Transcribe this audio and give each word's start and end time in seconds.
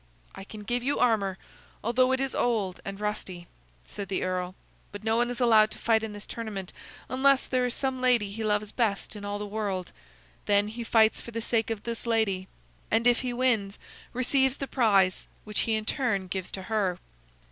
"I 0.33 0.43
can 0.43 0.63
give 0.63 0.81
you 0.81 0.97
armor, 0.97 1.37
although 1.83 2.11
it 2.11 2.19
is 2.19 2.33
old 2.33 2.79
and 2.83 2.99
rusty," 2.99 3.45
said 3.87 4.09
the 4.09 4.23
earl. 4.23 4.55
"But 4.91 5.03
no 5.03 5.15
one 5.15 5.29
is 5.29 5.39
allowed 5.39 5.69
to 5.69 5.77
fight 5.77 6.01
in 6.01 6.11
this 6.11 6.25
tournament 6.25 6.73
unless 7.07 7.45
there 7.45 7.67
is 7.67 7.75
some 7.75 8.01
lady 8.01 8.31
he 8.31 8.43
loves 8.43 8.71
best 8.71 9.15
in 9.15 9.23
all 9.23 9.37
the 9.37 9.45
world. 9.45 9.91
Then 10.47 10.69
he 10.69 10.83
fights 10.83 11.21
for 11.21 11.29
the 11.29 11.39
sake 11.39 11.69
of 11.69 11.83
this 11.83 12.07
lady, 12.07 12.47
and 12.89 13.05
if 13.05 13.21
he 13.21 13.31
wins, 13.31 13.77
receives 14.11 14.57
the 14.57 14.65
prize, 14.65 15.27
which 15.43 15.59
he 15.69 15.75
in 15.75 15.85
turn 15.85 16.25
gives 16.25 16.49
to 16.53 16.63
her." 16.63 16.97